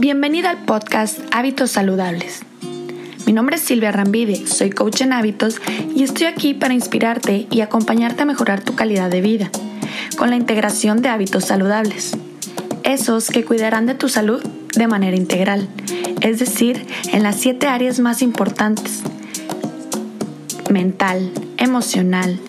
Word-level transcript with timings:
Bienvenida 0.00 0.48
al 0.48 0.64
podcast 0.64 1.18
Hábitos 1.30 1.72
Saludables. 1.72 2.40
Mi 3.26 3.34
nombre 3.34 3.56
es 3.56 3.62
Silvia 3.62 3.92
Rambide, 3.92 4.46
soy 4.46 4.70
coach 4.70 5.02
en 5.02 5.12
hábitos 5.12 5.56
y 5.94 6.04
estoy 6.04 6.24
aquí 6.24 6.54
para 6.54 6.72
inspirarte 6.72 7.46
y 7.50 7.60
acompañarte 7.60 8.22
a 8.22 8.24
mejorar 8.24 8.62
tu 8.62 8.74
calidad 8.74 9.10
de 9.10 9.20
vida 9.20 9.50
con 10.16 10.30
la 10.30 10.36
integración 10.36 11.02
de 11.02 11.10
hábitos 11.10 11.44
saludables. 11.44 12.16
Esos 12.82 13.28
que 13.28 13.44
cuidarán 13.44 13.84
de 13.84 13.94
tu 13.94 14.08
salud 14.08 14.42
de 14.74 14.86
manera 14.86 15.18
integral, 15.18 15.68
es 16.22 16.38
decir, 16.38 16.86
en 17.12 17.22
las 17.22 17.36
siete 17.36 17.66
áreas 17.66 18.00
más 18.00 18.22
importantes. 18.22 19.02
Mental, 20.70 21.30
emocional, 21.58 22.40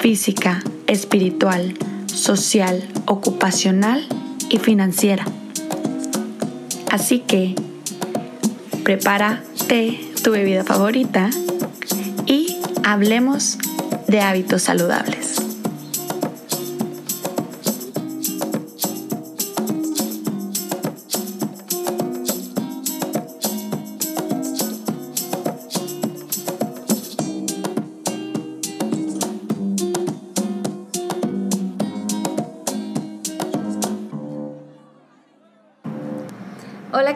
física, 0.00 0.64
espiritual, 0.88 1.76
social, 2.06 2.82
ocupacional 3.06 4.04
y 4.50 4.58
financiera. 4.58 5.24
Así 6.90 7.20
que 7.20 7.54
prepárate 8.82 10.00
tu 10.22 10.30
bebida 10.30 10.64
favorita 10.64 11.30
y 12.26 12.58
hablemos 12.84 13.58
de 14.06 14.20
hábitos 14.20 14.62
saludables. 14.62 15.47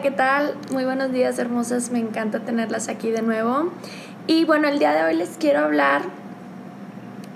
¿Qué 0.03 0.11
tal? 0.11 0.57
Muy 0.69 0.83
buenos 0.83 1.13
días, 1.13 1.39
hermosas. 1.39 1.89
Me 1.89 1.99
encanta 1.99 2.41
tenerlas 2.41 2.89
aquí 2.89 3.09
de 3.09 3.21
nuevo. 3.21 3.71
Y 4.27 4.43
bueno, 4.43 4.67
el 4.67 4.77
día 4.77 4.91
de 4.91 5.01
hoy 5.01 5.15
les 5.15 5.37
quiero 5.37 5.61
hablar 5.61 6.01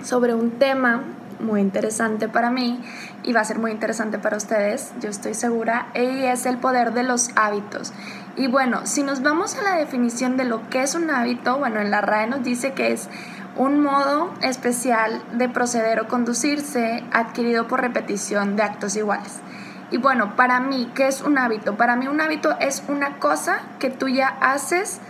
sobre 0.04 0.34
un 0.34 0.50
tema 0.50 1.02
muy 1.40 1.62
interesante 1.62 2.28
para 2.28 2.50
mí 2.50 2.78
y 3.22 3.32
va 3.32 3.40
a 3.40 3.44
ser 3.44 3.58
muy 3.58 3.70
interesante 3.70 4.18
para 4.18 4.36
ustedes, 4.36 4.92
yo 5.00 5.08
estoy 5.08 5.32
segura, 5.32 5.86
y 5.94 6.24
es 6.24 6.44
el 6.44 6.58
poder 6.58 6.92
de 6.92 7.04
los 7.04 7.30
hábitos. 7.36 7.94
Y 8.36 8.48
bueno, 8.48 8.82
si 8.84 9.02
nos 9.02 9.22
vamos 9.22 9.56
a 9.56 9.62
la 9.62 9.76
definición 9.76 10.36
de 10.36 10.44
lo 10.44 10.68
que 10.68 10.82
es 10.82 10.94
un 10.94 11.08
hábito, 11.08 11.56
bueno, 11.56 11.80
en 11.80 11.90
la 11.90 12.02
RAE 12.02 12.26
nos 12.26 12.42
dice 12.42 12.74
que 12.74 12.92
es 12.92 13.08
un 13.56 13.80
modo 13.80 14.30
especial 14.42 15.22
de 15.32 15.48
proceder 15.48 16.00
o 16.00 16.08
conducirse 16.08 17.02
adquirido 17.12 17.66
por 17.66 17.80
repetición 17.80 18.56
de 18.56 18.62
actos 18.64 18.94
iguales. 18.94 19.40
Y 19.90 19.96
bueno, 19.96 20.36
para 20.36 20.60
mí, 20.60 20.90
¿qué 20.94 21.08
es 21.08 21.22
un 21.22 21.38
hábito? 21.38 21.76
Para 21.76 21.96
mí 21.96 22.08
un 22.08 22.20
hábito 22.20 22.56
es 22.60 22.82
una 22.88 23.18
cosa 23.18 23.60
que 23.78 23.88
tú 23.90 24.08
ya 24.08 24.28
haces, 24.28 25.00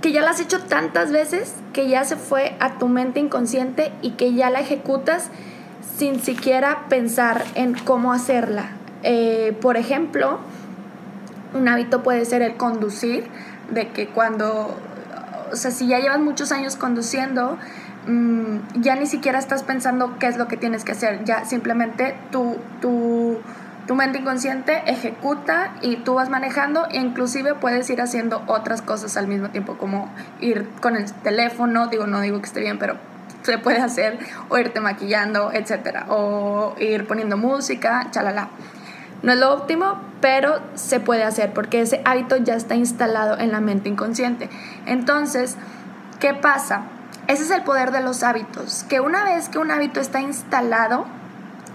que 0.00 0.12
ya 0.12 0.22
la 0.22 0.30
has 0.30 0.40
hecho 0.40 0.62
tantas 0.62 1.10
veces, 1.10 1.54
que 1.72 1.88
ya 1.88 2.04
se 2.04 2.16
fue 2.16 2.56
a 2.60 2.78
tu 2.78 2.88
mente 2.88 3.18
inconsciente 3.18 3.92
y 4.00 4.12
que 4.12 4.34
ya 4.34 4.50
la 4.50 4.60
ejecutas 4.60 5.30
sin 5.98 6.20
siquiera 6.20 6.86
pensar 6.88 7.44
en 7.54 7.74
cómo 7.74 8.12
hacerla. 8.12 8.66
Eh, 9.02 9.56
por 9.60 9.76
ejemplo, 9.76 10.38
un 11.52 11.68
hábito 11.68 12.02
puede 12.02 12.24
ser 12.24 12.42
el 12.42 12.56
conducir, 12.56 13.26
de 13.70 13.88
que 13.88 14.08
cuando, 14.08 14.76
o 15.52 15.56
sea, 15.56 15.70
si 15.70 15.86
ya 15.86 15.98
llevas 15.98 16.20
muchos 16.20 16.52
años 16.52 16.76
conduciendo, 16.76 17.58
mm, 18.06 18.80
ya 18.80 18.96
ni 18.96 19.06
siquiera 19.06 19.38
estás 19.38 19.62
pensando 19.62 20.18
qué 20.18 20.26
es 20.26 20.36
lo 20.36 20.48
que 20.48 20.56
tienes 20.56 20.84
que 20.84 20.92
hacer, 20.92 21.24
ya 21.24 21.44
simplemente 21.44 22.14
tú, 22.30 22.56
tú 22.80 23.38
tu 23.86 23.94
mente 23.94 24.18
inconsciente 24.18 24.82
ejecuta 24.86 25.72
y 25.82 25.96
tú 25.96 26.14
vas 26.14 26.30
manejando 26.30 26.86
e 26.90 26.98
inclusive 26.98 27.54
puedes 27.54 27.88
ir 27.90 28.00
haciendo 28.00 28.42
otras 28.46 28.82
cosas 28.82 29.16
al 29.16 29.26
mismo 29.26 29.50
tiempo, 29.50 29.76
como 29.76 30.10
ir 30.40 30.68
con 30.80 30.96
el 30.96 31.12
teléfono, 31.12 31.88
digo, 31.88 32.06
no 32.06 32.20
digo 32.20 32.40
que 32.40 32.46
esté 32.46 32.60
bien, 32.60 32.78
pero 32.78 32.96
se 33.42 33.58
puede 33.58 33.78
hacer, 33.78 34.18
o 34.48 34.56
irte 34.56 34.80
maquillando, 34.80 35.52
etcétera, 35.52 36.06
o 36.08 36.74
ir 36.78 37.06
poniendo 37.06 37.36
música, 37.36 38.08
chalala. 38.10 38.48
No 39.22 39.32
es 39.32 39.38
lo 39.38 39.52
óptimo, 39.52 40.00
pero 40.20 40.60
se 40.74 41.00
puede 41.00 41.24
hacer 41.24 41.52
porque 41.52 41.80
ese 41.80 42.00
hábito 42.04 42.36
ya 42.36 42.54
está 42.54 42.74
instalado 42.74 43.38
en 43.38 43.52
la 43.52 43.60
mente 43.60 43.88
inconsciente. 43.88 44.48
Entonces, 44.86 45.56
¿qué 46.20 46.32
pasa? 46.34 46.82
Ese 47.26 47.42
es 47.42 47.50
el 47.50 47.62
poder 47.62 47.90
de 47.90 48.00
los 48.00 48.22
hábitos, 48.22 48.84
que 48.84 49.00
una 49.00 49.24
vez 49.24 49.48
que 49.48 49.58
un 49.58 49.70
hábito 49.70 50.00
está 50.00 50.20
instalado 50.20 51.06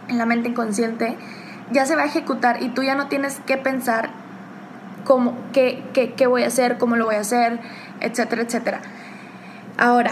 en 0.07 0.17
la 0.17 0.25
mente 0.25 0.50
inconsciente, 0.50 1.17
ya 1.72 1.85
se 1.85 1.96
va 1.96 2.03
a 2.03 2.06
ejecutar 2.06 2.62
y 2.62 2.69
tú 2.69 2.84
ya 2.84 2.96
no 2.96 3.07
tienes 3.07 3.40
que 3.46 3.57
pensar 3.57 4.09
cómo, 5.03 5.35
qué, 5.53 5.84
qué, 5.94 6.28
voy 6.28 6.44
a 6.44 6.47
hacer, 6.47 6.78
cómo 6.78 6.96
lo 6.96 7.06
voy 7.06 7.16
a 7.16 7.22
hacer, 7.22 7.59
etcétera, 8.00 8.44
etcétera. 8.44 8.80
Ahora, 9.78 10.12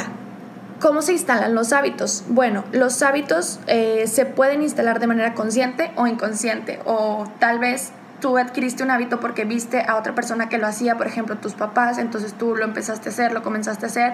¿cómo 0.79 1.01
se 1.01 1.13
instalan 1.13 1.55
los 1.55 1.73
hábitos? 1.73 2.23
Bueno, 2.29 2.63
los 2.71 3.01
hábitos 3.01 3.59
eh, 3.67 4.05
se 4.07 4.25
pueden 4.25 4.61
instalar 4.63 4.99
de 4.99 5.07
manera 5.07 5.33
consciente 5.33 5.91
o 5.95 6.07
inconsciente, 6.07 6.79
o 6.85 7.31
tal 7.39 7.59
vez 7.59 7.91
tú 8.21 8.37
adquiriste 8.37 8.83
un 8.83 8.89
hábito 8.89 9.19
porque 9.19 9.45
viste 9.45 9.83
a 9.87 9.97
otra 9.97 10.15
persona 10.15 10.49
que 10.49 10.57
lo 10.57 10.67
hacía, 10.67 10.97
por 10.97 11.07
ejemplo, 11.07 11.37
tus 11.37 11.53
papás, 11.53 11.99
entonces 11.99 12.33
tú 12.33 12.55
lo 12.55 12.63
empezaste 12.63 13.09
a 13.09 13.11
hacer, 13.11 13.31
lo 13.31 13.43
comenzaste 13.43 13.85
a 13.85 13.89
hacer, 13.89 14.13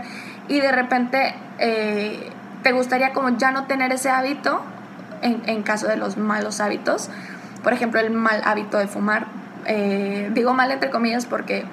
y 0.49 0.59
de 0.59 0.71
repente 0.71 1.35
eh, 1.59 2.29
te 2.63 2.71
gustaría 2.73 3.13
como 3.13 3.29
ya 3.37 3.51
no 3.51 3.65
tener 3.67 3.91
ese 3.91 4.09
hábito 4.09 4.61
en, 5.21 5.47
en 5.47 5.63
caso 5.63 5.87
de 5.87 5.95
los 5.95 6.17
malos 6.17 6.59
hábitos 6.59 7.09
por 7.63 7.73
ejemplo, 7.73 7.99
el 7.99 8.11
mal 8.11 8.41
hábito 8.43 8.77
de 8.77 8.87
fumar. 8.87 9.27
Eh, 9.65 10.29
digo 10.33 10.53
mal 10.53 10.71
entre 10.71 10.89
comillas 10.89 11.25
porque, 11.25 11.63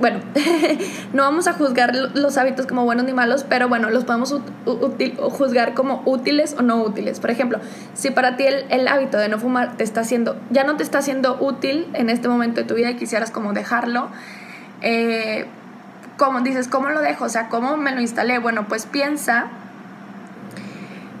bueno, 0.00 0.18
no 1.12 1.22
vamos 1.22 1.46
a 1.46 1.52
juzgar 1.52 1.94
los 1.94 2.36
hábitos 2.36 2.66
como 2.66 2.84
buenos 2.84 3.06
ni 3.06 3.12
malos, 3.12 3.44
pero 3.48 3.68
bueno, 3.68 3.90
los 3.90 4.04
podemos 4.04 4.34
juzgar 5.30 5.74
como 5.74 6.02
útiles 6.04 6.56
o 6.58 6.62
no 6.62 6.82
útiles. 6.82 7.20
Por 7.20 7.30
ejemplo, 7.30 7.60
si 7.94 8.10
para 8.10 8.36
ti 8.36 8.44
el, 8.46 8.88
hábito 8.88 9.18
de 9.18 9.28
no 9.28 9.38
fumar 9.38 9.76
te 9.76 9.84
está 9.84 10.00
haciendo, 10.00 10.36
ya 10.50 10.64
no 10.64 10.76
te 10.76 10.82
está 10.82 10.98
haciendo 10.98 11.38
útil 11.40 11.86
en 11.94 12.10
este 12.10 12.28
momento 12.28 12.60
de 12.60 12.66
tu 12.66 12.74
vida 12.74 12.90
y 12.90 12.96
quisieras 12.96 13.30
como 13.30 13.52
dejarlo, 13.52 14.08
eh, 14.82 15.46
dices, 16.42 16.68
¿cómo 16.68 16.88
lo 16.90 17.00
dejo? 17.00 17.24
O 17.24 17.28
sea, 17.28 17.48
¿cómo 17.48 17.76
me 17.76 17.92
lo 17.92 18.00
instalé? 18.00 18.38
Bueno, 18.38 18.66
pues 18.68 18.86
piensa, 18.86 19.46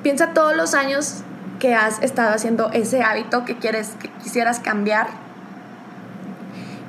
piensa 0.02 0.32
todos 0.32 0.56
los 0.56 0.74
años 0.74 1.22
que 1.58 1.74
has 1.74 2.02
estado 2.02 2.34
haciendo 2.34 2.70
ese 2.72 3.02
hábito 3.02 3.44
que 3.44 3.56
quieres 3.56 3.94
quisieras 4.22 4.60
cambiar. 4.60 5.08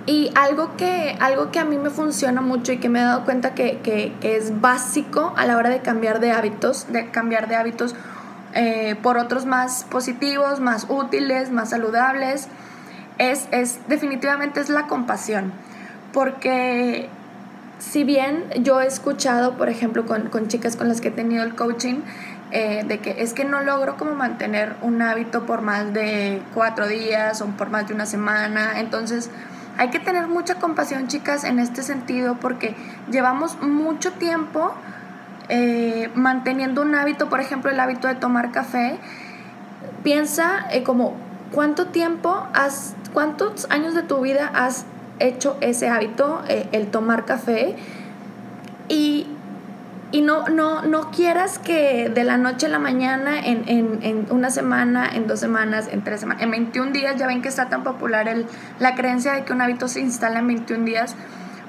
Y 0.05 0.31
algo 0.35 0.77
que, 0.77 1.17
algo 1.19 1.51
que 1.51 1.59
a 1.59 1.65
mí 1.65 1.77
me 1.77 1.89
funciona 1.89 2.39
mucho 2.39 2.71
y 2.71 2.77
que 2.77 2.87
me 2.87 2.99
he 2.99 3.03
dado 3.03 3.25
cuenta 3.25 3.53
que, 3.53 3.79
que, 3.79 4.13
es 4.21 4.61
básico 4.61 5.33
a 5.35 5.45
la 5.45 5.57
hora 5.57 5.69
de 5.69 5.81
cambiar 5.81 6.21
de 6.21 6.31
hábitos, 6.31 6.87
de 6.91 7.09
cambiar 7.11 7.49
de 7.49 7.57
hábitos 7.57 7.93
eh, 8.53 8.95
por 9.03 9.17
otros 9.17 9.45
más 9.45 9.83
positivos, 9.83 10.61
más 10.61 10.85
útiles, 10.89 11.51
más 11.51 11.71
saludables, 11.71 12.47
es, 13.17 13.49
es 13.51 13.79
definitivamente 13.89 14.61
es 14.61 14.69
la 14.69 14.87
compasión. 14.87 15.51
Porque 16.13 17.09
si 17.79 18.05
bien 18.05 18.45
yo 18.61 18.79
he 18.79 18.87
escuchado, 18.87 19.57
por 19.57 19.67
ejemplo, 19.67 20.05
con, 20.05 20.29
con 20.29 20.47
chicas 20.47 20.77
con 20.77 20.87
las 20.87 21.01
que 21.01 21.09
he 21.09 21.11
tenido 21.11 21.43
el 21.43 21.53
coaching, 21.55 21.97
eh, 22.51 22.85
de 22.87 22.99
que 22.99 23.21
es 23.21 23.33
que 23.33 23.43
no 23.43 23.61
logro 23.61 23.97
como 23.97 24.15
mantener 24.15 24.77
un 24.81 25.01
hábito 25.01 25.45
por 25.45 25.61
más 25.61 25.93
de 25.93 26.41
cuatro 26.53 26.87
días 26.87 27.41
o 27.41 27.47
por 27.47 27.69
más 27.69 27.89
de 27.89 27.93
una 27.93 28.05
semana. 28.05 28.79
Entonces 28.79 29.29
hay 29.77 29.89
que 29.89 29.99
tener 29.99 30.27
mucha 30.27 30.55
compasión, 30.55 31.07
chicas, 31.07 31.43
en 31.43 31.59
este 31.59 31.83
sentido, 31.83 32.37
porque 32.39 32.73
llevamos 33.11 33.61
mucho 33.61 34.13
tiempo 34.13 34.73
eh, 35.49 36.09
manteniendo 36.15 36.81
un 36.81 36.95
hábito, 36.95 37.27
por 37.27 37.41
ejemplo, 37.41 37.69
el 37.69 37.79
hábito 37.81 38.07
de 38.07 38.15
tomar 38.15 38.51
café. 38.51 38.97
Piensa 40.03 40.67
eh, 40.71 40.83
como 40.83 41.15
cuánto 41.51 41.87
tiempo 41.87 42.47
has, 42.53 42.95
cuántos 43.13 43.69
años 43.69 43.93
de 43.93 44.03
tu 44.03 44.21
vida 44.21 44.49
has 44.53 44.85
hecho 45.19 45.57
ese 45.59 45.89
hábito, 45.89 46.43
el 46.47 46.87
tomar 46.87 47.25
café. 47.25 47.75
Y 48.87 49.27
y 50.11 50.21
no, 50.21 50.47
no, 50.47 50.83
no 50.83 51.11
quieras 51.11 51.59
que 51.59 52.09
de 52.09 52.23
la 52.23 52.37
noche 52.37 52.67
a 52.67 52.69
la 52.69 52.79
mañana, 52.79 53.39
en, 53.39 53.67
en, 53.67 53.99
en, 54.03 54.27
una 54.29 54.49
semana, 54.49 55.09
en 55.13 55.27
dos 55.27 55.39
semanas, 55.39 55.89
en 55.91 56.01
tres 56.03 56.21
semanas, 56.21 56.43
en 56.43 56.51
21 56.51 56.91
días, 56.91 57.17
ya 57.17 57.27
ven 57.27 57.41
que 57.41 57.49
está 57.49 57.67
tan 57.67 57.83
popular 57.83 58.29
el, 58.29 58.45
la 58.79 58.95
creencia 58.95 59.33
de 59.33 59.43
que 59.43 59.51
un 59.51 59.61
hábito 59.61 59.89
se 59.89 59.99
instala 59.99 60.39
en 60.39 60.47
21 60.47 60.85
días. 60.85 61.15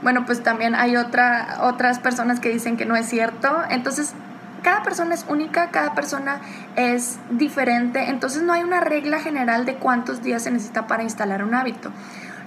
Bueno, 0.03 0.25
pues 0.25 0.45
también 0.45 0.77
hay 0.77 0.97
otra, 0.97 1.59
otras 1.63 1.99
personas 1.99 2.39
que 2.39 2.49
dicen 2.51 2.77
que 2.77 2.87
no 2.87 2.95
es 2.95 3.07
cierto. 3.07 3.49
Entonces, 3.71 4.15
cada 4.63 4.85
persona 4.85 5.17
es 5.17 5.25
única, 5.29 5.71
cada 5.71 5.95
persona 5.95 6.41
es 6.77 7.19
diferente. 7.31 8.09
Entonces, 8.09 8.43
no 8.43 8.53
hay 8.53 8.63
una 8.63 8.81
regla 8.81 9.19
general 9.19 9.67
de 9.67 9.75
cuántos 9.75 10.23
días 10.23 10.45
se 10.45 10.53
necesita 10.53 10.87
para 10.87 11.03
instalar 11.03 11.43
un 11.43 11.57
hábito. 11.57 11.91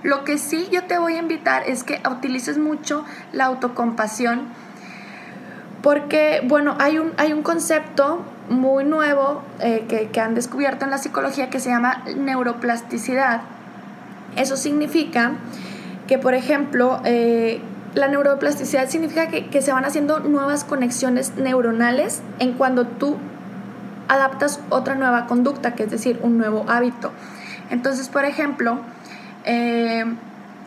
Lo 0.04 0.24
que 0.24 0.38
sí 0.38 0.70
yo 0.72 0.86
te 0.86 0.98
voy 0.98 1.16
a 1.16 1.20
invitar 1.20 1.64
es 1.68 1.84
que 1.84 2.02
utilices 2.10 2.58
mucho 2.58 3.04
la 3.34 3.46
autocompasión 3.46 4.48
porque, 5.82 6.42
bueno, 6.48 6.76
hay 6.80 7.00
un, 7.00 7.14
hay 7.18 7.34
un 7.34 7.44
concepto 7.44 8.24
muy 8.50 8.84
nuevo 8.84 9.42
eh, 9.60 9.86
que, 9.88 10.10
que, 10.10 10.20
han 10.20 10.36
descubierto 10.36 10.86
en 10.86 10.92
la 10.92 10.98
psicología 10.98 11.50
que 11.50 11.60
se 11.60 11.70
llama 11.70 12.04
neuroplasticidad. 12.18 13.42
Eso 14.36 14.58
significa 14.58 15.32
que, 16.08 16.18
por 16.18 16.34
ejemplo, 16.34 17.02
eh, 17.06 17.62
la 17.96 18.08
neuroplasticidad 18.08 18.90
significa 18.90 19.28
que, 19.28 19.48
que, 19.48 19.62
se 19.62 19.72
van 19.72 19.86
haciendo 19.86 20.20
nuevas 20.20 20.64
conexiones 20.64 21.36
neuronales 21.36 22.22
en 22.40 22.54
cuando 22.54 22.86
tú 22.86 23.18
adaptas 24.08 24.60
otra 24.70 24.96
nueva 24.96 25.26
conducta, 25.26 25.74
que 25.74 25.84
es 25.84 25.92
decir, 25.92 26.20
un 26.22 26.38
nuevo 26.38 26.66
hábito. 26.68 27.12
Entonces, 27.70 28.10
por 28.10 28.26
ejemplo, 28.26 28.80
eh, 29.46 30.04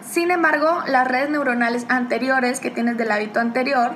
sin 0.08 0.30
embargo, 0.30 0.82
las 0.86 1.06
redes 1.06 1.30
neuronales 1.30 1.86
anteriores 1.88 2.60
que 2.60 2.70
tienes 2.70 2.96
del 2.96 3.10
hábito 3.10 3.40
anterior 3.40 3.92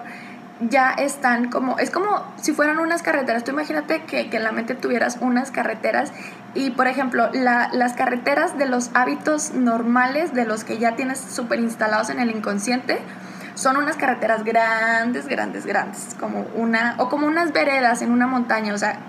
ya 0.61 0.91
están 0.91 1.51
como, 1.51 1.79
es 1.79 1.91
como 1.91 2.25
si 2.41 2.53
fueran 2.53 2.79
unas 2.79 3.03
carreteras. 3.03 3.45
Tú 3.45 3.53
imagínate 3.53 4.03
que, 4.05 4.29
en 4.31 4.43
la 4.43 4.53
mente 4.53 4.75
tuvieras 4.75 5.19
unas 5.21 5.51
carreteras 5.51 6.13
y, 6.55 6.71
por 6.71 6.89
ejemplo, 6.89 7.31
las 7.33 7.93
carreteras 7.95 8.59
de 8.59 8.67
los 8.67 8.91
hábitos 8.95 9.53
normales, 9.53 10.35
de 10.35 10.45
los 10.45 10.65
que 10.65 10.79
ya 10.79 10.97
tienes 10.97 11.19
súper 11.19 11.61
instalados 11.61 12.11
en 12.11 12.21
el 12.21 12.31
inconsciente, 12.31 12.99
son 13.55 13.77
unas 13.77 13.97
carreteras 13.97 14.45
grandes, 14.45 15.27
grandes, 15.27 15.67
grandes, 15.67 16.17
como 16.19 16.47
una, 16.55 16.95
o 16.99 17.09
como 17.09 17.27
unas 17.27 17.53
veredas 17.53 18.03
en 18.03 18.13
una 18.13 18.29
montaña, 18.29 18.73
o 18.73 18.79
sea, 18.79 19.01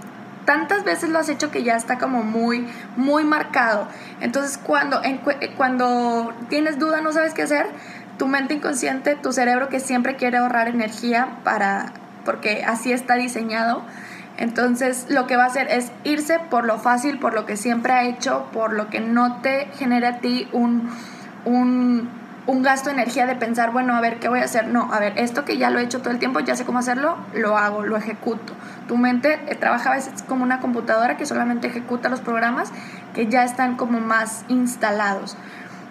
tantas 0.49 0.83
veces 0.83 1.11
lo 1.11 1.19
has 1.19 1.29
hecho 1.29 1.51
que 1.51 1.61
ya 1.61 1.75
está 1.75 1.99
como 1.99 2.23
muy, 2.23 2.67
muy 2.95 3.23
marcado. 3.23 3.87
Entonces, 4.19 4.57
cuando, 4.57 4.99
cuando 5.55 6.33
tienes 6.49 6.79
duda, 6.79 7.01
no 7.01 7.11
sabes 7.11 7.35
qué 7.35 7.43
hacer, 7.43 7.67
tu 8.19 8.27
mente 8.27 8.53
inconsciente, 8.53 9.15
tu 9.15 9.33
cerebro 9.33 9.69
que 9.69 9.79
siempre 9.79 10.15
quiere 10.15 10.37
ahorrar 10.37 10.67
energía 10.67 11.29
para, 11.43 11.93
porque 12.25 12.63
así 12.63 12.91
está 12.91 13.15
diseñado, 13.15 13.81
entonces 14.37 15.07
lo 15.09 15.25
que 15.25 15.35
va 15.35 15.45
a 15.45 15.47
hacer 15.47 15.67
es 15.69 15.91
irse 16.03 16.37
por 16.37 16.65
lo 16.65 16.77
fácil, 16.77 17.17
por 17.17 17.33
lo 17.33 17.47
que 17.47 17.57
siempre 17.57 17.93
ha 17.93 18.03
hecho, 18.03 18.47
por 18.53 18.73
lo 18.73 18.89
que 18.89 18.99
no 18.99 19.37
te 19.41 19.69
genera 19.77 20.09
a 20.09 20.17
ti 20.19 20.47
un, 20.51 20.87
un 21.45 22.09
un 22.49 22.63
gasto 22.63 22.89
de 22.89 22.95
energía 22.95 23.27
de 23.27 23.35
pensar, 23.35 23.71
bueno, 23.71 23.95
a 23.95 24.01
ver, 24.01 24.17
¿qué 24.19 24.27
voy 24.27 24.39
a 24.39 24.45
hacer? 24.45 24.67
No, 24.67 24.91
a 24.91 24.99
ver, 24.99 25.13
esto 25.17 25.45
que 25.45 25.57
ya 25.57 25.69
lo 25.69 25.79
he 25.79 25.83
hecho 25.83 25.99
todo 25.99 26.11
el 26.11 26.17
tiempo, 26.17 26.39
ya 26.39 26.55
sé 26.55 26.65
cómo 26.65 26.79
hacerlo, 26.79 27.15
lo 27.33 27.57
hago, 27.57 27.83
lo 27.83 27.95
ejecuto. 27.95 28.53
Tu 28.87 28.97
mente 28.97 29.39
eh, 29.47 29.55
trabaja 29.55 29.91
a 29.91 29.95
veces 29.95 30.23
como 30.23 30.43
una 30.43 30.59
computadora 30.59 31.15
que 31.15 31.27
solamente 31.27 31.67
ejecuta 31.67 32.09
los 32.09 32.21
programas 32.21 32.71
que 33.13 33.27
ya 33.27 33.43
están 33.43 33.75
como 33.75 33.99
más 33.99 34.45
instalados. 34.47 35.37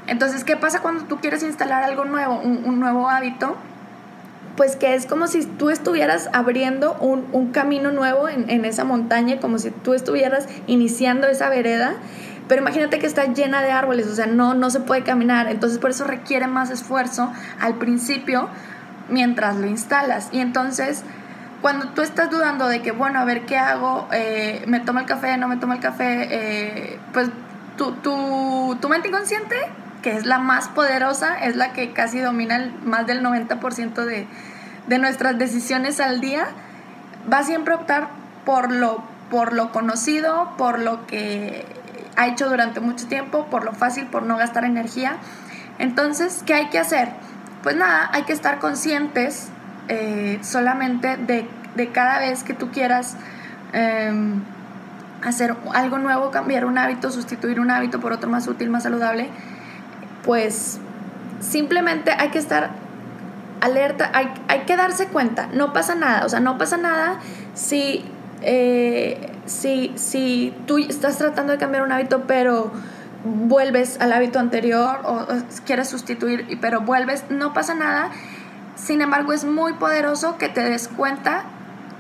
Entonces, 0.09 0.43
¿qué 0.45 0.57
pasa 0.57 0.81
cuando 0.81 1.05
tú 1.05 1.19
quieres 1.19 1.43
instalar 1.43 1.85
algo 1.85 2.05
nuevo, 2.05 2.41
un, 2.41 2.81
nuevo 2.81 3.09
hábito? 3.09 3.57
Pues 4.57 4.75
que 4.75 4.95
es 4.95 5.07
como 5.07 5.29
si 5.29 5.45
tú 5.45 5.71
estuvieras 5.71 6.29
abriendo 6.33 6.95
un, 6.95 7.53
camino 7.53 7.93
nuevo 7.93 8.29
en, 8.29 8.65
esa 8.65 8.85
montaña, 8.85 9.39
como 9.39 9.59
si 9.59 9.71
tú 9.71 9.95
estuvieras 9.95 10.49
iniciando 10.67 11.29
esa 11.29 11.49
vereda 11.49 11.95
pero 12.49 12.63
imagínate 12.63 12.99
que 12.99 13.07
está 13.07 13.27
llena 13.27 13.61
de 13.61 13.71
árboles, 13.71 14.07
o 14.07 14.15
sea, 14.15 14.25
no, 14.25 14.55
no 14.55 14.71
se 14.71 14.81
puede 14.81 15.03
caminar. 15.03 15.49
Entonces 15.49 15.79
por 15.79 15.91
eso 15.91 16.05
requiere 16.05 16.47
más 16.47 16.71
esfuerzo 16.71 17.31
al 17.61 17.75
principio 17.75 18.49
mientras 19.11 19.57
lo 19.57 19.67
instalas. 19.67 20.31
Y 20.33 20.41
entonces 20.41 21.05
cuando 21.61 21.89
tú 21.89 22.03
estás 22.03 22.31
dudando 22.31 22.69
de 22.69 22.83
que, 22.83 22.93
bueno, 22.93 23.19
a 23.19 23.25
ver 23.25 23.45
qué 23.45 23.57
hago, 23.57 24.09
eh, 24.13 24.65
me 24.67 24.81
tomo 24.81 25.01
el 25.01 25.07
café, 25.07 25.37
no 25.37 25.49
me 25.49 25.57
tomo 25.57 25.73
el 25.73 25.81
café, 25.81 26.29
eh, 26.31 26.99
pues 27.13 27.31
tu, 27.77 27.93
tu, 27.93 28.77
tu, 28.81 28.89
mente 28.89 29.09
inconsciente, 29.09 29.57
que 30.03 30.17
es 30.17 30.27
la 30.27 30.39
más 30.39 30.69
poderosa, 30.69 31.39
es 31.39 31.57
la 31.57 31.73
que 31.73 31.93
casi 31.93 32.21
domina 32.21 32.73
más 32.85 33.07
del 33.07 33.23
90% 33.23 34.05
de, 34.05 34.27
de 34.87 34.99
nuestras 34.99 35.39
decisiones 35.39 36.01
al 36.01 36.21
día, 36.21 36.47
va 37.31 37.43
siempre 37.43 37.75
a 37.75 37.77
optar 37.77 38.09
por 38.45 38.73
lo, 38.73 39.03
por 39.31 39.53
lo 39.53 39.73
conocido, 39.73 40.55
por 40.57 40.79
lo 40.79 41.07
que 41.07 41.67
ha 42.17 42.27
hecho 42.27 42.49
durante 42.49 42.81
mucho 42.81 43.07
tiempo, 43.07 43.47
por 43.47 43.65
lo 43.65 43.73
fácil, 43.73 44.07
por 44.07 44.23
no 44.23 44.37
gastar 44.37 44.65
energía. 44.65 45.17
Entonces, 45.79 46.43
¿qué 46.45 46.55
hay 46.55 46.69
que 46.69 46.79
hacer? 46.79 47.11
Pues 47.63 47.77
nada, 47.77 48.11
hay 48.13 48.23
que 48.23 48.33
estar 48.33 48.59
conscientes 48.59 49.51
eh, 49.89 50.39
solamente 50.43 51.17
de, 51.17 51.47
cada 51.93 52.19
vez 52.19 52.43
que 52.43 52.55
tú 52.55 52.71
quieras 52.71 53.17
em, 53.73 54.43
hacer 55.23 55.55
algo 55.75 55.99
nuevo, 55.99 56.31
cambiar 56.31 56.65
un 56.65 56.77
hábito, 56.79 57.11
sustituir 57.11 57.61
un 57.61 57.71
hábito 57.71 58.01
por 58.01 58.13
otro 58.13 58.29
más 58.29 58.49
útil, 58.49 58.71
más 58.71 58.83
saludable, 58.83 59.31
pues 60.29 60.79
simplemente 61.41 62.11
hay 62.11 62.29
que 62.29 62.39
estar 62.39 62.69
alerta, 63.63 64.11
hay, 64.13 64.29
hay 64.49 64.67
que 64.67 64.77
darse 64.77 65.07
cuenta, 65.07 65.49
no 65.55 65.73
pasa 65.73 65.95
nada, 65.95 66.27
o 66.27 66.29
sea, 66.29 66.39
no 66.39 66.59
pasa 66.59 66.77
nada 66.77 67.19
si 67.55 68.05
eh, 68.43 69.33
si, 69.47 69.91
si 69.97 70.55
tú 70.67 70.77
estás 70.77 71.17
tratando 71.17 71.55
de 71.55 71.59
cambiar 71.59 71.83
un 71.83 71.93
hábito, 71.93 72.25
pero 72.27 72.71
vuelves 73.25 73.99
al 74.03 74.13
hábito 74.13 74.39
anterior 74.39 75.01
o, 75.05 75.27
quieres 75.65 75.89
sustituir, 75.89 76.59
pero 76.61 76.83
vuelves, 76.83 77.25
no 77.31 77.55
pasa 77.55 77.75
nada. 77.75 78.11
Sin 78.77 79.01
embargo, 79.01 79.33
es 79.33 79.47
muy 79.47 79.73
poderoso 79.73 80.37
que 80.37 80.51
te 80.51 80.61
des 80.61 80.89
cuenta 80.89 81.45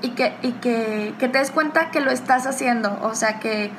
y 0.03 0.11
que, 0.11 0.35
y 0.43 0.53
que, 0.53 1.15
que 1.19 1.29
te 1.31 1.39
des 1.39 1.51
cuenta 1.51 1.91
que 1.91 2.03
lo 2.03 2.11
estás 2.11 2.47
haciendo. 2.47 2.99
O 3.01 3.15
sea, 3.15 3.41
que, 3.41 3.71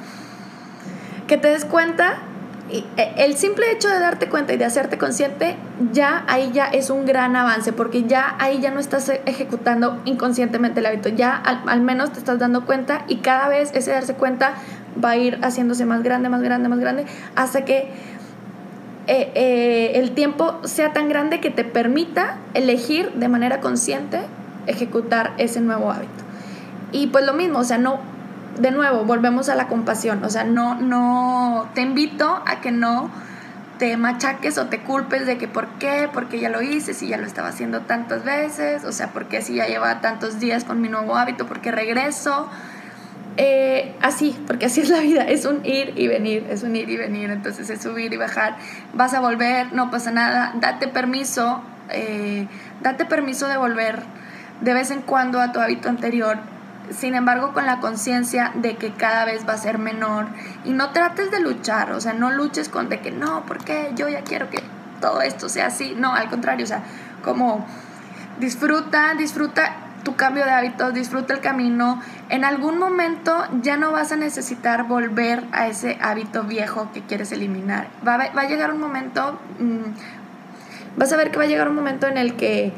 que 1.27 1.37
te 1.37 1.49
des 1.49 1.65
cuenta 1.65 2.23
e, 2.71 2.83
el 3.17 3.35
simple 3.35 3.71
hecho 3.71 3.89
de 3.89 3.99
darte 3.99 4.27
cuenta 4.27 4.53
y 4.53 4.57
de 4.57 4.65
hacerte 4.65 4.97
consciente, 4.97 5.55
ya 5.91 6.23
ahí 6.27 6.51
ya 6.53 6.65
es 6.65 6.89
un 6.89 7.05
gran 7.05 7.35
avance, 7.35 7.73
porque 7.73 8.03
ya 8.03 8.35
ahí 8.39 8.59
ya 8.59 8.71
no 8.71 8.79
estás 8.79 9.09
ejecutando 9.25 10.01
inconscientemente 10.05 10.79
el 10.79 10.85
hábito, 10.85 11.09
ya 11.09 11.35
al, 11.35 11.81
menos 11.81 12.11
te 12.11 12.19
estás 12.19 12.39
dando 12.39 12.65
cuenta 12.65 13.05
y 13.07 13.17
cada 13.17 13.49
vez 13.49 13.71
ese 13.73 13.91
darse 13.91 14.13
cuenta 14.13 14.53
va 15.03 15.11
a 15.11 15.17
ir 15.17 15.39
haciéndose 15.41 15.85
más 15.85 16.03
grande, 16.03 16.29
más 16.29 16.41
grande, 16.41 16.69
más 16.69 16.79
grande, 16.79 17.05
hasta 17.35 17.65
que 17.65 17.91
eh, 19.07 19.31
eh, 19.33 19.91
el 19.95 20.11
tiempo 20.11 20.59
sea 20.63 20.93
tan 20.93 21.09
grande 21.09 21.39
que 21.39 21.49
te 21.49 21.63
permita 21.63 22.37
elegir 22.53 23.11
de 23.13 23.27
manera 23.27 23.59
consciente 23.59 24.19
ejecutar 24.67 25.33
ese 25.37 25.61
nuevo 25.61 25.91
hábito. 25.91 26.23
Y 26.91 27.07
pues 27.07 27.25
lo 27.25 27.33
mismo, 27.33 27.59
o 27.59 27.63
sea, 27.63 27.77
no, 27.77 27.99
de 28.59 28.71
nuevo, 28.71 29.05
volvemos 29.05 29.49
a 29.49 29.55
la 29.55 29.67
compasión. 29.67 30.23
O 30.23 30.29
sea, 30.29 30.43
no, 30.43 30.75
no, 30.75 31.69
te 31.73 31.81
invito 31.81 32.43
a 32.45 32.61
que 32.61 32.71
no 32.71 33.09
te 33.77 33.95
machaques 33.95 34.57
o 34.57 34.67
te 34.67 34.81
culpes 34.81 35.25
de 35.25 35.37
que 35.37 35.47
por 35.47 35.67
qué, 35.79 36.09
porque 36.13 36.39
ya 36.39 36.49
lo 36.49 36.61
hice, 36.61 36.93
si 36.93 37.07
ya 37.07 37.17
lo 37.17 37.25
estaba 37.25 37.47
haciendo 37.47 37.81
tantas 37.81 38.25
veces, 38.25 38.83
o 38.83 38.91
sea, 38.91 39.07
porque 39.07 39.41
si 39.41 39.55
ya 39.55 39.67
lleva 39.67 40.01
tantos 40.01 40.39
días 40.39 40.65
con 40.65 40.81
mi 40.81 40.89
nuevo 40.89 41.15
hábito, 41.15 41.47
porque 41.47 41.71
regreso. 41.71 42.49
Eh, 43.37 43.95
así, 44.01 44.37
porque 44.47 44.65
así 44.65 44.81
es 44.81 44.89
la 44.89 44.99
vida, 44.99 45.23
es 45.23 45.45
un 45.45 45.65
ir 45.65 45.93
y 45.95 46.09
venir, 46.09 46.45
es 46.49 46.63
un 46.63 46.75
ir 46.75 46.89
y 46.89 46.97
venir, 46.97 47.29
entonces 47.29 47.69
es 47.69 47.81
subir 47.81 48.11
y 48.11 48.17
bajar, 48.17 48.57
vas 48.93 49.13
a 49.13 49.21
volver, 49.21 49.71
no 49.71 49.89
pasa 49.89 50.11
nada, 50.11 50.51
date 50.59 50.89
permiso, 50.89 51.61
eh, 51.89 52.47
date 52.81 53.05
permiso 53.05 53.47
de 53.47 53.55
volver 53.55 54.03
de 54.59 54.73
vez 54.73 54.91
en 54.91 55.01
cuando 55.01 55.39
a 55.39 55.53
tu 55.53 55.61
hábito 55.61 55.87
anterior, 55.87 56.37
sin 56.91 57.15
embargo 57.15 57.53
con 57.53 57.65
la 57.65 57.79
conciencia 57.79 58.51
de 58.55 58.75
que 58.75 58.93
cada 58.93 59.25
vez 59.25 59.47
va 59.47 59.53
a 59.53 59.57
ser 59.57 59.77
menor 59.77 60.27
y 60.65 60.71
no 60.71 60.91
trates 60.91 61.31
de 61.31 61.39
luchar, 61.39 61.91
o 61.91 62.01
sea, 62.01 62.13
no 62.13 62.31
luches 62.31 62.69
con 62.69 62.89
de 62.89 62.99
que 62.99 63.11
no, 63.11 63.43
porque 63.45 63.91
yo 63.95 64.07
ya 64.09 64.21
quiero 64.21 64.49
que 64.49 64.63
todo 64.99 65.21
esto 65.21 65.49
sea 65.49 65.67
así, 65.67 65.95
no, 65.95 66.13
al 66.13 66.29
contrario, 66.29 66.65
o 66.65 66.67
sea, 66.67 66.83
como 67.23 67.65
disfruta, 68.39 69.13
disfruta 69.15 69.75
tu 70.03 70.15
cambio 70.15 70.45
de 70.45 70.51
hábitos, 70.51 70.93
disfruta 70.93 71.33
el 71.33 71.41
camino, 71.41 72.01
en 72.29 72.45
algún 72.45 72.77
momento 72.79 73.35
ya 73.61 73.77
no 73.77 73.91
vas 73.91 74.11
a 74.11 74.15
necesitar 74.15 74.83
volver 74.83 75.43
a 75.51 75.67
ese 75.67 75.97
hábito 76.01 76.43
viejo 76.43 76.89
que 76.93 77.01
quieres 77.01 77.31
eliminar, 77.31 77.87
va 78.07 78.15
a, 78.15 78.33
va 78.33 78.41
a 78.41 78.47
llegar 78.47 78.73
un 78.73 78.79
momento, 78.79 79.39
mm, 79.59 80.97
vas 80.97 81.11
a 81.11 81.17
ver 81.17 81.31
que 81.31 81.37
va 81.37 81.43
a 81.43 81.47
llegar 81.47 81.67
un 81.69 81.75
momento 81.75 82.07
en 82.07 82.17
el 82.17 82.35
que 82.35 82.73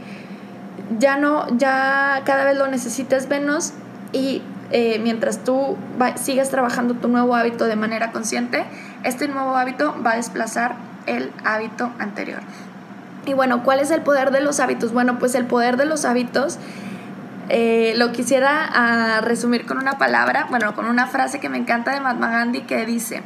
ya 0.98 1.18
no, 1.18 1.48
ya 1.58 2.22
cada 2.25 2.44
vez 2.44 2.58
lo 2.58 2.68
necesitas 2.68 3.30
menos 3.30 3.74
y 4.12 4.41
eh, 4.72 5.00
mientras 5.03 5.44
tú 5.44 5.77
sigas 6.15 6.50
trabajando 6.50 6.94
tu 6.96 7.08
nuevo 7.08 7.36
hábito 7.36 7.65
de 7.65 7.75
manera 7.75 8.12
consciente, 8.12 8.65
este 9.03 9.27
nuevo 9.27 9.56
hábito 9.56 9.96
va 10.06 10.12
a 10.12 10.15
desplazar 10.15 10.75
el 11.08 11.32
hábito 11.44 11.91
anterior. 12.00 12.39
Y 13.25 13.34
bueno, 13.34 13.63
¿cuál 13.63 13.80
es 13.80 13.91
el 13.91 14.01
poder 14.01 14.32
de 14.32 14.41
los 14.41 14.60
hábitos? 14.60 14.94
Bueno, 14.94 15.20
pues 15.20 15.36
el 15.36 15.46
poder 15.46 15.77
de 15.77 15.86
los 15.86 16.06
hábitos 16.06 16.58
eh, 17.50 17.94
lo 17.98 18.12
quisiera 18.13 18.65
ah, 18.74 19.22
resumir 19.22 19.65
con 19.65 19.77
una 19.77 19.98
palabra, 19.98 20.48
bueno, 20.50 20.74
con 20.74 20.86
una 20.86 21.08
frase 21.08 21.39
que 21.39 21.50
me 21.50 21.58
encanta 21.58 21.91
de 21.91 22.00
Mahatma 22.00 22.30
Gandhi 22.30 22.62
que 22.62 22.86
dice, 22.86 23.24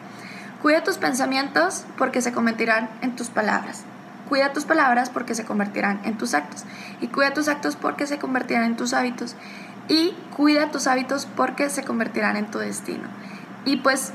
cuida 0.62 0.84
tus 0.84 0.98
pensamientos 0.98 1.86
porque 1.98 2.22
se 2.22 2.34
convertirán 2.34 2.90
en 3.02 3.16
tus 3.16 3.30
palabras. 3.30 3.84
Cuida 4.30 4.54
tus 4.54 4.66
palabras 4.66 5.10
porque 5.10 5.36
se 5.36 5.46
convertirán 5.46 6.02
en 6.04 6.18
tus 6.18 6.34
actos. 6.34 6.64
Y 7.02 7.08
cuida 7.08 7.34
tus 7.34 7.48
actos 7.48 7.76
porque 7.76 8.08
se 8.08 8.18
convertirán 8.18 8.64
en 8.64 8.76
tus 8.76 8.94
hábitos 8.94 9.36
y 9.88 10.16
cuida 10.36 10.72
tus 10.72 10.88
hábitos 10.88 11.28
porque 11.36 11.70
se 11.70 11.84
convertirán 11.84 12.38
en 12.38 12.48
tu 12.48 12.60
destino. 12.60 13.08
Y 13.66 13.78
pues 13.78 14.12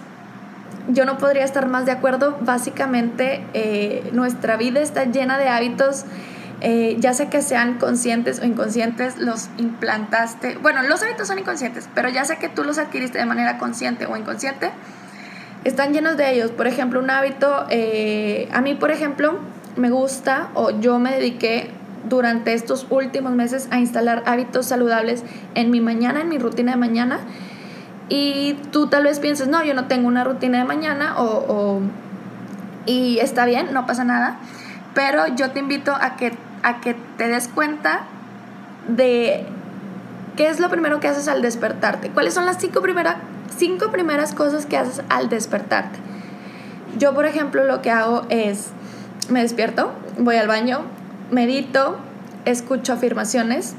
yo 0.88 1.04
no 1.04 1.18
podría 1.18 1.44
estar 1.44 1.66
más 1.66 1.86
de 1.86 1.92
acuerdo, 1.92 2.38
básicamente 2.40 3.44
eh, 3.54 4.10
nuestra 4.12 4.56
vida 4.56 4.80
está 4.80 5.04
llena 5.04 5.38
de 5.38 5.48
hábitos. 5.48 6.04
Eh, 6.62 6.96
ya 6.98 7.14
sea 7.14 7.30
que 7.30 7.40
sean 7.40 7.78
conscientes 7.78 8.38
o 8.40 8.44
inconscientes, 8.44 9.16
los 9.16 9.48
implantaste. 9.56 10.58
Bueno, 10.58 10.82
los 10.82 11.02
hábitos 11.02 11.26
son 11.26 11.38
inconscientes, 11.38 11.88
pero 11.94 12.10
ya 12.10 12.26
sea 12.26 12.36
que 12.36 12.50
tú 12.50 12.64
los 12.64 12.76
adquiriste 12.76 13.16
de 13.16 13.24
manera 13.24 13.56
consciente 13.56 14.04
o 14.04 14.14
inconsciente, 14.14 14.70
están 15.64 15.94
llenos 15.94 16.18
de 16.18 16.30
ellos. 16.34 16.50
Por 16.50 16.66
ejemplo, 16.66 17.00
un 17.00 17.08
hábito, 17.08 17.64
eh, 17.70 18.46
a 18.52 18.60
mí, 18.60 18.74
por 18.74 18.90
ejemplo, 18.90 19.38
me 19.76 19.90
gusta 19.90 20.48
o 20.54 20.70
yo 20.70 20.98
me 20.98 21.12
dediqué 21.12 21.70
durante 22.08 22.54
estos 22.54 22.86
últimos 22.90 23.32
meses 23.32 23.68
a 23.70 23.78
instalar 23.78 24.22
hábitos 24.26 24.66
saludables 24.66 25.22
en 25.54 25.70
mi 25.70 25.80
mañana, 25.80 26.22
en 26.22 26.28
mi 26.28 26.38
rutina 26.38 26.72
de 26.72 26.78
mañana. 26.78 27.20
Y 28.08 28.54
tú 28.72 28.88
tal 28.88 29.04
vez 29.04 29.20
pienses, 29.20 29.48
no, 29.48 29.62
yo 29.64 29.74
no 29.74 29.86
tengo 29.86 30.08
una 30.08 30.24
rutina 30.24 30.58
de 30.58 30.64
mañana 30.64 31.14
o, 31.18 31.80
y 32.86 33.18
está 33.18 33.44
bien, 33.44 33.72
no 33.72 33.86
pasa 33.86 34.04
nada. 34.04 34.38
Pero 34.94 35.28
yo 35.28 35.50
te 35.52 35.60
invito 35.60 35.94
a 35.94 36.16
que, 36.16 36.32
a 36.62 36.80
que 36.80 36.96
te 37.16 37.28
des 37.28 37.46
cuenta 37.48 38.02
de 38.88 39.46
qué 40.36 40.48
es 40.48 40.58
lo 40.58 40.70
primero 40.70 40.98
que 40.98 41.06
haces 41.06 41.28
al 41.28 41.42
despertarte. 41.42 42.10
¿Cuáles 42.10 42.34
son 42.34 42.46
las 42.46 42.58
cinco, 42.58 42.82
cinco 43.56 43.90
primeras 43.92 44.34
cosas 44.34 44.66
que 44.66 44.76
haces 44.76 45.04
al 45.08 45.28
despertarte? 45.28 45.98
Yo, 46.98 47.14
por 47.14 47.26
ejemplo, 47.26 47.64
lo 47.64 47.82
que 47.82 47.90
hago 47.90 48.26
es, 48.30 48.70
me 49.30 49.42
despierto, 49.42 49.92
voy 50.18 50.36
al 50.36 50.48
baño, 50.48 50.82
medito, 51.30 51.98
escucho 52.44 52.92
afirmaciones 52.92 53.74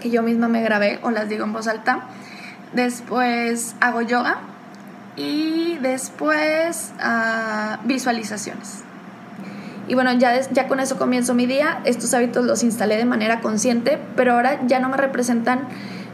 que 0.00 0.10
yo 0.10 0.22
misma 0.22 0.48
me 0.48 0.62
grabé 0.62 0.98
o 1.02 1.10
las 1.10 1.28
digo 1.28 1.44
en 1.44 1.52
voz 1.52 1.68
alta. 1.68 2.02
Después 2.72 3.74
hago 3.80 4.02
yoga 4.02 4.38
y 5.16 5.78
después 5.78 6.92
ah, 7.00 7.78
visualizaciones. 7.84 8.82
Y 9.88 9.94
bueno, 9.94 10.12
ya, 10.12 10.40
ya 10.50 10.68
con 10.68 10.80
eso 10.80 10.96
comienzo 10.96 11.34
mi 11.34 11.46
día. 11.46 11.80
Estos 11.84 12.14
hábitos 12.14 12.44
los 12.44 12.62
instalé 12.62 12.96
de 12.96 13.04
manera 13.04 13.40
consciente, 13.40 13.98
pero 14.16 14.34
ahora 14.34 14.60
ya 14.66 14.80
no 14.80 14.88
me 14.88 14.96
representan 14.96 15.60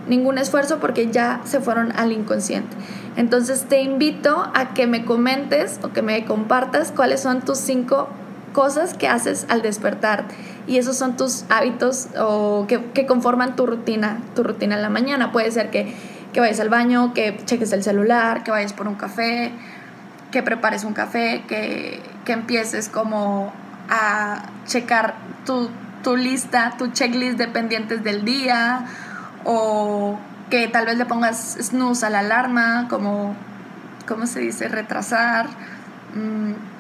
ningún 0.08 0.38
esfuerzo 0.38 0.78
porque 0.80 1.10
ya 1.10 1.40
se 1.44 1.60
fueron 1.60 1.92
al 1.92 2.12
inconsciente. 2.12 2.76
Entonces 3.16 3.64
te 3.68 3.82
invito 3.82 4.50
a 4.54 4.74
que 4.74 4.86
me 4.86 5.04
comentes 5.04 5.80
o 5.82 5.92
que 5.92 6.02
me 6.02 6.24
compartas 6.24 6.92
cuáles 6.92 7.20
son 7.20 7.42
tus 7.42 7.58
cinco 7.58 8.08
cosas 8.52 8.94
que 8.94 9.08
haces 9.08 9.46
al 9.48 9.62
despertar 9.62 10.24
y 10.66 10.78
esos 10.78 10.96
son 10.96 11.16
tus 11.16 11.44
hábitos 11.48 12.08
o 12.18 12.66
que, 12.68 13.06
conforman 13.06 13.56
tu 13.56 13.66
rutina, 13.66 14.18
tu 14.34 14.42
rutina 14.42 14.76
en 14.76 14.82
la 14.82 14.90
mañana. 14.90 15.32
Puede 15.32 15.50
ser 15.50 15.70
que, 15.70 15.94
vayas 16.36 16.60
al 16.60 16.68
baño, 16.68 17.14
que 17.14 17.40
cheques 17.46 17.72
el 17.72 17.82
celular, 17.82 18.44
que 18.44 18.50
vayas 18.50 18.72
por 18.72 18.86
un 18.86 18.94
café, 18.94 19.50
que 20.30 20.42
prepares 20.42 20.84
un 20.84 20.92
café, 20.92 21.42
que, 21.48 22.00
empieces 22.26 22.90
como 22.90 23.50
a 23.88 24.42
checar 24.66 25.14
tu, 25.46 25.70
tu 26.02 26.14
lista, 26.14 26.74
tu 26.76 26.88
checklist 26.88 27.38
de 27.38 27.48
pendientes 27.48 28.04
del 28.04 28.26
día 28.26 28.84
o 29.44 30.18
que 30.50 30.68
tal 30.68 30.84
vez 30.84 30.98
le 30.98 31.06
pongas 31.06 31.56
snooze 31.58 32.04
a 32.04 32.10
la 32.10 32.18
alarma, 32.18 32.86
como, 32.90 33.34
¿cómo 34.06 34.26
se 34.26 34.40
dice? 34.40 34.68
Retrasar 34.68 35.46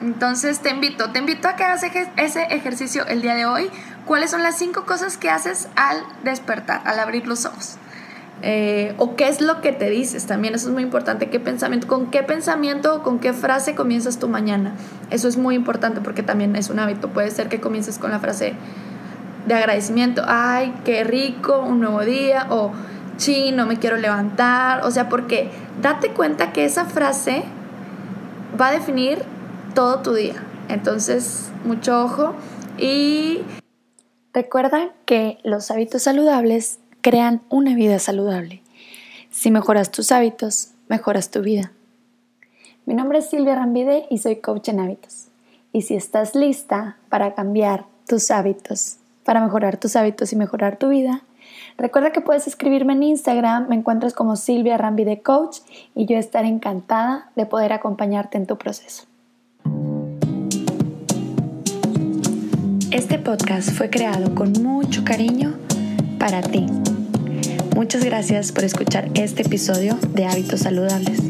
entonces 0.00 0.60
te 0.60 0.70
invito, 0.70 1.10
te 1.10 1.18
invito 1.18 1.48
a 1.48 1.56
que 1.56 1.64
hagas 1.64 1.82
ese 2.16 2.42
ejercicio 2.44 3.06
el 3.06 3.22
día 3.22 3.34
de 3.34 3.46
hoy. 3.46 3.70
¿Cuáles 4.06 4.30
son 4.30 4.42
las 4.42 4.56
cinco 4.56 4.86
cosas 4.86 5.18
que 5.18 5.28
haces 5.28 5.68
al 5.76 6.02
despertar, 6.24 6.80
al 6.84 6.98
abrir 6.98 7.26
los 7.26 7.44
ojos? 7.44 7.76
Eh, 8.40 8.94
o 8.98 9.16
qué 9.16 9.28
es 9.28 9.40
lo 9.40 9.60
que 9.60 9.72
te 9.72 9.90
dices 9.90 10.26
también, 10.26 10.54
eso 10.54 10.68
es 10.68 10.72
muy 10.72 10.82
importante. 10.82 11.28
¿Qué 11.28 11.40
pensamiento, 11.40 11.88
¿Con 11.88 12.10
qué 12.10 12.22
pensamiento 12.22 12.94
o 12.94 13.02
con 13.02 13.18
qué 13.18 13.32
frase 13.32 13.74
comienzas 13.74 14.18
tu 14.18 14.28
mañana? 14.28 14.72
Eso 15.10 15.28
es 15.28 15.36
muy 15.36 15.56
importante 15.56 16.00
porque 16.00 16.22
también 16.22 16.54
es 16.56 16.70
un 16.70 16.78
hábito. 16.78 17.08
Puede 17.08 17.30
ser 17.30 17.48
que 17.48 17.60
comiences 17.60 17.98
con 17.98 18.10
la 18.10 18.20
frase 18.20 18.54
de 19.46 19.54
agradecimiento, 19.54 20.22
ay, 20.26 20.74
qué 20.84 21.04
rico, 21.04 21.60
un 21.60 21.80
nuevo 21.80 22.04
día, 22.04 22.46
o 22.50 22.72
sí, 23.16 23.50
no 23.52 23.66
me 23.66 23.78
quiero 23.78 23.96
levantar. 23.96 24.84
O 24.84 24.90
sea, 24.90 25.08
porque 25.08 25.50
date 25.82 26.10
cuenta 26.10 26.52
que 26.52 26.64
esa 26.64 26.84
frase 26.84 27.42
va 28.60 28.68
a 28.68 28.72
definir 28.72 29.22
todo 29.74 30.02
tu 30.02 30.14
día. 30.14 30.42
Entonces, 30.68 31.50
mucho 31.64 32.02
ojo 32.02 32.34
y 32.76 33.40
recuerda 34.32 34.90
que 35.04 35.38
los 35.44 35.70
hábitos 35.70 36.02
saludables 36.02 36.78
crean 37.00 37.42
una 37.48 37.74
vida 37.74 37.98
saludable. 37.98 38.62
Si 39.30 39.50
mejoras 39.50 39.90
tus 39.90 40.12
hábitos, 40.12 40.70
mejoras 40.88 41.30
tu 41.30 41.42
vida. 41.42 41.72
Mi 42.86 42.94
nombre 42.94 43.18
es 43.18 43.30
Silvia 43.30 43.54
Rambide 43.54 44.06
y 44.10 44.18
soy 44.18 44.36
coach 44.36 44.68
en 44.68 44.80
hábitos. 44.80 45.26
Y 45.72 45.82
si 45.82 45.94
estás 45.94 46.34
lista 46.34 46.96
para 47.08 47.34
cambiar 47.34 47.84
tus 48.06 48.30
hábitos, 48.30 48.96
para 49.24 49.40
mejorar 49.40 49.76
tus 49.76 49.94
hábitos 49.94 50.32
y 50.32 50.36
mejorar 50.36 50.78
tu 50.78 50.88
vida, 50.88 51.22
Recuerda 51.76 52.12
que 52.12 52.20
puedes 52.20 52.46
escribirme 52.46 52.94
en 52.94 53.02
Instagram, 53.02 53.68
me 53.68 53.76
encuentras 53.76 54.14
como 54.14 54.36
Silvia 54.36 54.76
Rambide 54.76 55.22
Coach 55.22 55.58
y 55.94 56.06
yo 56.06 56.16
estaré 56.16 56.48
encantada 56.48 57.30
de 57.36 57.46
poder 57.46 57.72
acompañarte 57.72 58.38
en 58.38 58.46
tu 58.46 58.58
proceso. 58.58 59.04
Este 62.90 63.18
podcast 63.18 63.70
fue 63.70 63.90
creado 63.90 64.34
con 64.34 64.52
mucho 64.62 65.04
cariño 65.04 65.54
para 66.18 66.40
ti. 66.40 66.66
Muchas 67.76 68.04
gracias 68.04 68.50
por 68.50 68.64
escuchar 68.64 69.08
este 69.14 69.42
episodio 69.42 69.94
de 70.14 70.26
Hábitos 70.26 70.60
Saludables. 70.60 71.22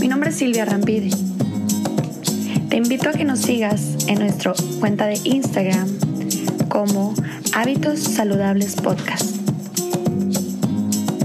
Mi 0.00 0.08
nombre 0.08 0.30
es 0.30 0.36
Silvia 0.36 0.64
Rambide. 0.64 1.10
Te 2.70 2.76
invito 2.76 3.10
a 3.10 3.12
que 3.12 3.24
nos 3.24 3.40
sigas 3.40 4.08
en 4.08 4.20
nuestra 4.20 4.54
cuenta 4.80 5.06
de 5.06 5.20
Instagram 5.24 5.86
como 6.68 7.12
Hábitos 7.54 8.00
Saludables 8.00 8.76
Podcast. 8.76 9.36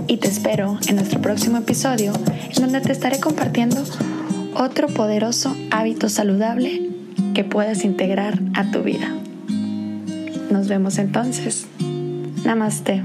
Y 0.07 0.17
te 0.17 0.27
espero 0.27 0.77
en 0.87 0.97
nuestro 0.97 1.21
próximo 1.21 1.57
episodio 1.57 2.11
en 2.53 2.61
donde 2.61 2.81
te 2.81 2.91
estaré 2.91 3.21
compartiendo 3.21 3.81
otro 4.53 4.87
poderoso 4.87 5.55
hábito 5.71 6.09
saludable 6.09 6.89
que 7.33 7.45
puedas 7.45 7.85
integrar 7.85 8.39
a 8.55 8.69
tu 8.71 8.83
vida. 8.83 9.09
Nos 10.51 10.67
vemos 10.67 10.97
entonces. 10.97 11.65
Namaste. 12.43 13.03